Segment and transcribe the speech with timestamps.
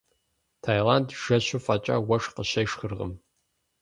[0.63, 3.13] Таиланд жэщу фӏэкӏа уэшх къыщешхыркъым.